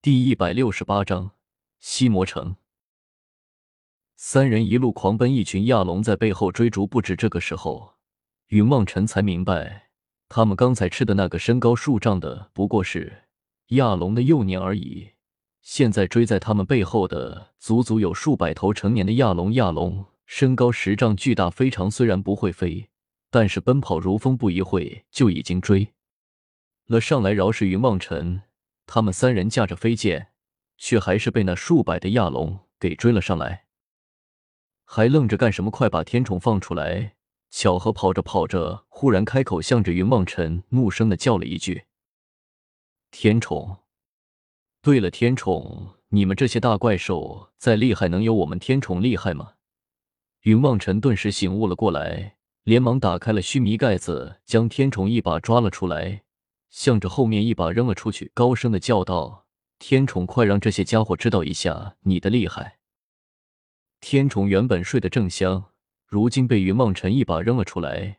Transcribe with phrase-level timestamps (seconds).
[0.00, 1.32] 第一百六十八章
[1.80, 2.54] 西魔城。
[4.14, 7.16] 三人一路狂奔，一群亚龙在背后追逐不止。
[7.16, 7.94] 这个时候，
[8.46, 9.90] 云望尘才明白，
[10.28, 13.24] 他们刚才吃的那个身高数丈的，不过是
[13.70, 15.14] 亚龙的幼年而已。
[15.62, 19.54] 现在追在他们背后的，足足有数百头成年的亚龙。
[19.54, 21.90] 亚龙身高十丈，巨大非常。
[21.90, 22.88] 虽然不会飞，
[23.32, 25.92] 但是奔跑如风，不一会就已经追
[26.86, 27.32] 了上来。
[27.32, 28.42] 饶是云望尘。
[28.88, 30.32] 他们三人驾着飞剑，
[30.78, 33.66] 却还是被那数百的亚龙给追了上来。
[34.86, 35.70] 还愣着干什么？
[35.70, 37.14] 快把天宠放出来！
[37.50, 41.84] 巧合跑着跑着，忽然开口，向着云望尘怒声的叫了一句
[43.12, 43.76] ：“天宠！”
[44.80, 49.52] 对了，天宠，你们这些大怪兽再厉害，能有我们天宠厉害吗？
[50.42, 56.22] 云望尘顿时醒悟了过来，连忙打开了须弥盖子，将天宠一把抓了出来。
[56.70, 59.46] 向着后面一把扔了出去，高声的叫道
[59.78, 62.78] ：“天宠，快让这些家伙知道一下你的厉害！”
[64.00, 65.72] 天宠原本睡得正香，
[66.06, 68.18] 如今被云梦尘一把扔了出来，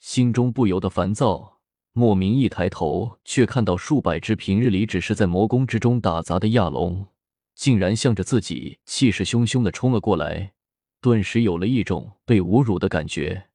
[0.00, 1.58] 心中不由得烦躁。
[1.92, 7.08] 莫名一抬头，却看到数百只平日里只是在魔宫之中打杂的亚龙，
[7.56, 10.52] 竟然向着自己气势汹汹的冲了过来，
[11.00, 13.47] 顿时有了一种被侮辱的感觉。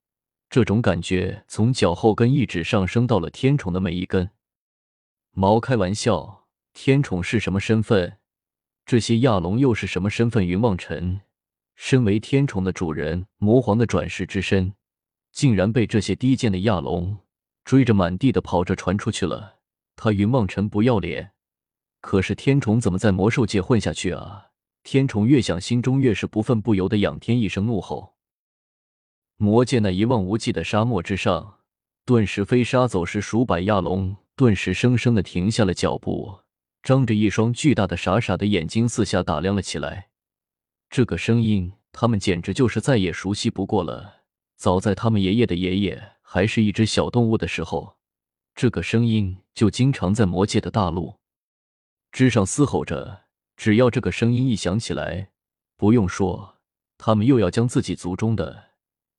[0.54, 4.30] 这种感觉从脚后跟一直上升到了天宠的每一根
[5.32, 5.58] 毛。
[5.58, 8.18] 开玩笑，天宠是什么身份？
[8.86, 10.46] 这些亚龙又是什么身份？
[10.46, 11.22] 云望尘
[11.74, 14.74] 身为天宠的主人，魔皇的转世之身，
[15.32, 17.18] 竟然被这些低贱的亚龙
[17.64, 19.56] 追着满地的跑着传出去了。
[19.96, 21.32] 他云望尘不要脸，
[22.00, 24.50] 可是天宠怎么在魔兽界混下去啊？
[24.84, 28.13] 天宠越想，心中越是不忿，不由得仰天一声怒吼。
[29.44, 31.58] 魔界那一望无际的沙漠之上，
[32.06, 36.40] 顿时飞沙走石，数百亚龙顿时生生的停下了脚步，
[36.82, 40.08] 张着一双巨大的傻傻的眼睛，四下打量了起来。
[40.88, 44.22] 这个声音，他们简直就是再也熟悉不过了。
[44.56, 47.98] 早在他们爷爷的爷爷还是一只小动物的时候，
[48.54, 51.16] 这个声音就经常在魔界的大陆
[52.10, 53.24] 之上嘶吼着。
[53.56, 55.28] 只要这个声音一响起来，
[55.76, 56.56] 不用说，
[56.96, 58.70] 他们又要将自己族中的。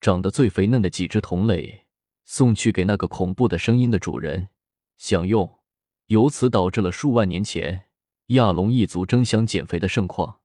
[0.01, 1.85] 长得最肥嫩的几只同类
[2.25, 4.49] 送去给那个恐怖的声音的主人
[4.97, 5.59] 享用，
[6.07, 7.85] 由此导致了数万年前
[8.27, 10.39] 亚龙一族争相减肥的盛况。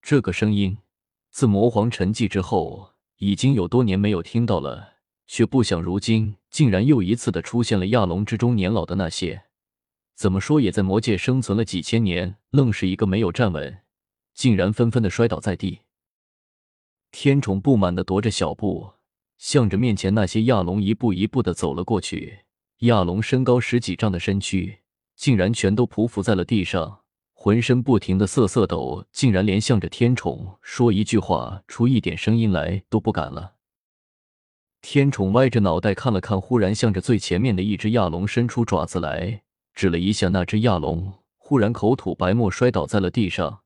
[0.00, 0.78] 这个声音
[1.30, 4.94] 自魔皇沉寂之后已经有多年没有听到了，
[5.26, 7.86] 却不想如今竟然又一次的出现了。
[7.88, 9.44] 亚龙之中年老的那些，
[10.14, 13.80] 怎么说也在魔界生存了几千年，愣是一个没有站稳，
[14.34, 15.80] 竟然纷纷的摔倒在地。
[17.16, 18.90] 天宠不满的踱着小步，
[19.38, 22.40] 向着面前那些亚龙一步一步的走了过去。
[22.80, 24.80] 亚龙身高十几丈的身躯，
[25.14, 27.02] 竟然全都匍匐在了地上，
[27.32, 33.54] 浑身不停的瑟瑟抖，竟然连向着天宠说一句话、出一点声音来都不敢了。
[34.82, 39.42] 天宠歪着脑袋看了看，忽然向着最前面的一只亚龙伸出爪子来，
[39.72, 43.60] 指了一下那只亚龙，忽然口吐白沫，摔倒在了地上。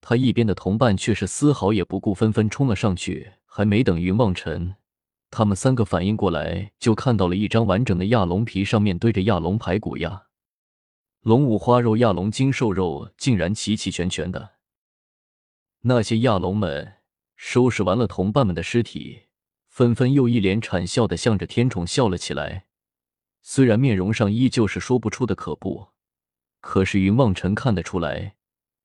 [0.00, 3.32] 他一边的同伴却是丝毫也不顾，纷纷冲了上去。
[3.50, 4.76] 还没等云望尘
[5.30, 10.26] 他们三个反应过来，就看到了一张完整的亚龙皮，上面堆着亚龙排骨呀、
[11.22, 14.52] 龙五花肉、亚龙精瘦肉，竟然齐齐全全的。
[15.80, 16.98] 那些亚龙们
[17.34, 19.24] 收拾完了同伴们的尸体，
[19.66, 22.66] 纷纷又一脸惨笑的向着天宠笑了起来。
[23.42, 25.88] 虽然面容上依旧是说不出的可怖，
[26.60, 28.36] 可是云望尘看得出来。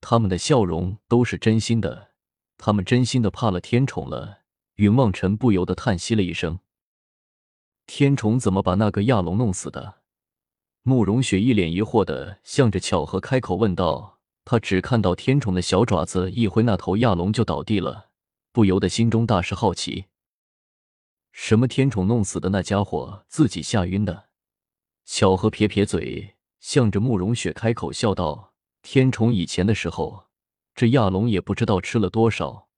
[0.06, 2.10] 他们的笑容都是真心的，
[2.58, 4.42] 他们真心的怕了天宠了。
[4.74, 6.58] 云望尘不由得叹息了一声
[7.86, 10.02] ：“天宠怎么把那个亚龙弄死的？”
[10.84, 14.20] 慕容雪一脸疑惑的向着巧合开口问道。
[14.44, 18.10] 他只看到天宠的小爪子一挥，那头亚龙就倒地了，
[18.52, 20.04] 不由得心中大是好奇：
[21.32, 24.28] 什么天宠弄死的那家伙自己吓晕的？
[25.06, 28.53] 巧合撇撇嘴，向着慕容雪开口笑道。
[28.84, 30.26] 天宠以前的时候，
[30.74, 32.68] 这亚龙也不知道吃了多少，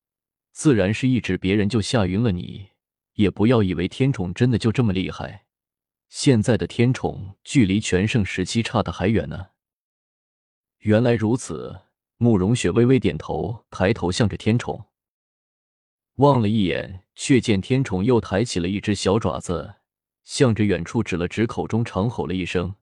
[0.53, 2.69] 自然是一指别人就吓晕了你。
[3.15, 5.47] 也不要以为天宠真的就这么厉害，
[6.09, 9.49] 现在的天宠距离全盛时期差的还远呢。
[10.79, 11.81] 原来如此，
[12.19, 14.87] 慕容雪微微点头，抬头向着天宠
[16.17, 19.77] 望了一眼，却见天宠又抬起了一只小爪子，
[20.23, 22.77] 向着远处指了指，口中长吼了一声，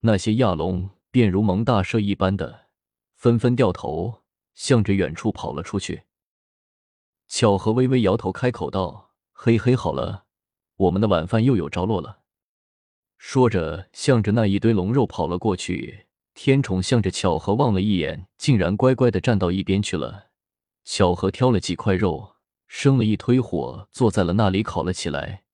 [0.00, 0.90] 那些亚龙。
[1.10, 2.66] 便如蒙大赦一般的，
[3.14, 4.22] 纷纷掉头
[4.54, 6.04] 向着远处跑了出去。
[7.26, 10.24] 巧合微微摇头，开口道：“嘿嘿，好了，
[10.76, 12.20] 我们的晚饭又有着落了。”
[13.16, 16.06] 说着，向着那一堆龙肉跑了过去。
[16.32, 20.30] 天宠向着巧合望了一眼，竟然乖乖的站到一边去了。
[20.84, 22.36] 巧合挑了几块肉，
[22.66, 25.44] 生了一堆火，坐在了那里烤了起来。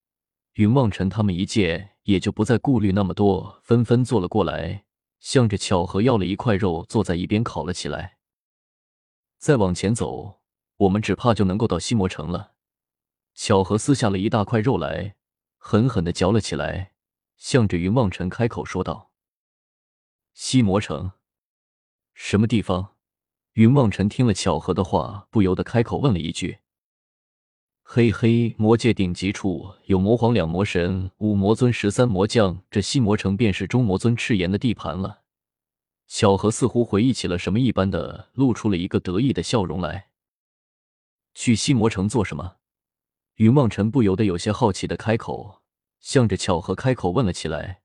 [0.54, 4.85] 云望尘他们一见，也就不再顾虑那么多，纷纷坐了过来，
[5.26, 8.18] 向着巧合要了一块肉，坐在一边烤了起来。
[9.38, 10.40] 再往前走，
[10.76, 12.54] 我们只怕就能够到西魔城了。
[13.34, 15.16] 巧合撕下了一大块肉来，
[15.56, 16.92] 狠狠的嚼了起来，
[17.36, 19.10] 向着云望尘开口说道。
[20.32, 21.10] 西魔城，
[22.14, 22.94] 什么地方？
[23.54, 26.60] 云望尘听了巧合的话，不由得开口问了一句
[27.88, 35.22] ：“嘿嘿，魔界顶级处有魔皇两魔神、五魔尊、十三魔将，这西魔城便是中魔尊赤炎的地盘了。”
[36.08, 40.08] 巧合似乎回忆起了什么一般的，露出了一个得意的笑容来。
[41.32, 42.56] 去西魔城做什么？
[43.36, 45.62] 云望尘不由得有些好奇的开口，
[46.00, 47.82] 向着巧合开口问了起来。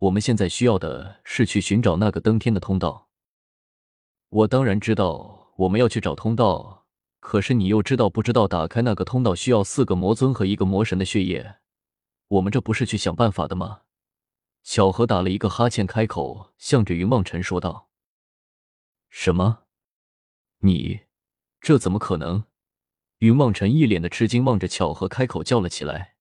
[0.00, 3.08] 我们现在需要的是去寻找那个登天的通道。
[4.28, 6.81] 我当然知道我们要去找通道，
[7.22, 11.60] 可是你又知道不知道打开那个通道需要四个魔尊和一个魔神的血液？
[12.26, 13.82] 我们这不是去想办法的吗？
[14.64, 17.88] 巧合打了一个哈欠，开口向着云望尘说道
[19.08, 19.60] ：“什么？
[20.58, 21.02] 你
[21.60, 22.44] 这怎么可能？”
[23.18, 26.16] 云望尘一脸的吃惊，望着巧合开口叫了起来：“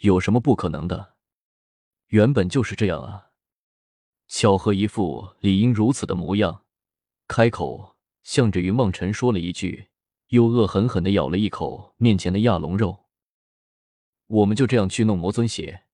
[0.00, 1.14] 有什么不可能的？”
[2.08, 3.30] 原本就是这样啊！
[4.28, 6.66] 巧合一副理应如此的模样，
[7.26, 9.88] 开口向着云梦尘说了一句，
[10.28, 13.06] 又恶狠狠的咬了一口面前的亚龙肉。
[14.26, 15.84] 我们就这样去弄魔尊血？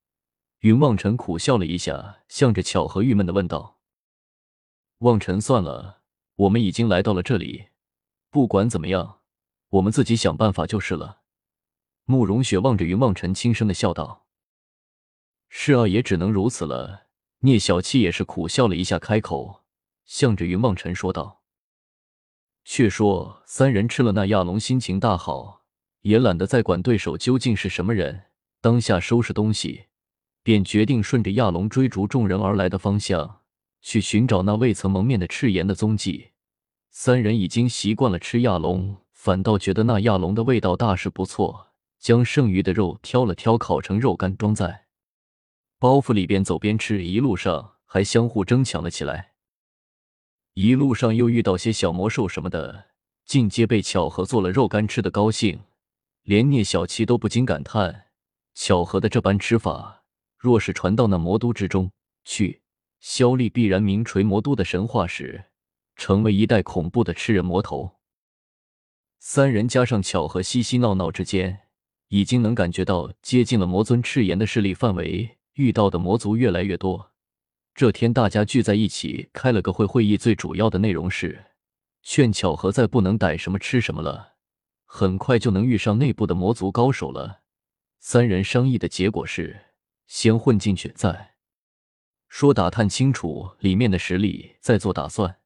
[0.60, 3.78] 云望尘苦笑了一下，向着巧合郁闷的问道
[4.98, 6.02] ：“望尘，算了，
[6.34, 7.68] 我们已经来到了这里，
[8.30, 9.20] 不管怎么样，
[9.68, 11.22] 我们自己想办法就是了。”
[12.04, 14.26] 慕容雪望着云望尘，轻声的笑道。
[15.48, 17.06] 是啊，也只能如此了。
[17.40, 19.64] 聂小七也是苦笑了一下，开口
[20.04, 21.35] 向着云望尘说道
[22.68, 25.62] ：“却说三人吃了那亚龙，心情大好，
[26.02, 28.24] 也懒得再管对手究竟是什么人。
[28.60, 29.84] 当下收拾东西，
[30.42, 33.42] 便决定顺着亚龙追逐众人而来的方向，
[33.80, 36.32] 去寻找那未曾蒙面的赤炎的踪迹。
[36.90, 41.68] 三人已经习惯了吃亚龙，反倒觉得那亚龙的味道大是不错，
[42.00, 44.86] 将剩余的肉挑了挑，烤成肉干，装在。”
[45.78, 49.34] 包袱里边走边吃，一路上还相互争抢了起来。
[50.56, 52.86] 一路上又遇到些小魔兽什么的，
[53.26, 55.60] 尽皆被巧合做了肉干吃的高兴，
[56.22, 58.06] 连聂小七都不禁感叹：
[58.54, 60.04] 巧合的这般吃法，
[60.38, 61.90] 若是传到那魔都之中
[62.24, 62.62] 去，
[63.00, 65.44] 萧厉必然名垂魔都的神话史，
[65.94, 67.96] 成为一代恐怖的吃人魔头。
[69.18, 71.64] 三人加上巧合嬉嬉闹闹之间，
[72.08, 75.36] 已经能感觉到接近了魔尊赤炎的势力范围。
[75.56, 77.12] 遇到的魔族越来越多。
[77.76, 81.44] 这天，大家聚在一起开了个会，会议最主要的内容是
[82.02, 84.36] 劝巧合再不能逮什么吃什么了，
[84.86, 87.42] 很快就能遇上内部的魔族高手了。
[87.98, 89.74] 三人商议的结果是
[90.06, 91.34] 先混进去，再
[92.28, 95.36] 说打探清楚里面的实力，再做打算。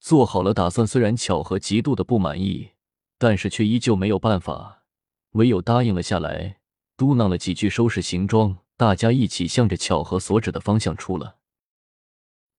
[0.00, 2.70] 做好了打算，虽然巧合极度的不满意，
[3.18, 4.84] 但是却依旧没有办法，
[5.32, 6.60] 唯有答应了下来，
[6.96, 8.56] 嘟囔了几句，收拾行装。
[8.82, 11.36] 大家一起向着巧合所指的方向出了。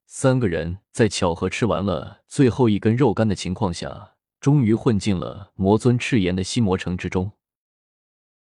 [0.06, 7.34] 三个人在巧合吃完了最后一根肉干的情况下，终于混进了魔尊赤炎的西魔城之中。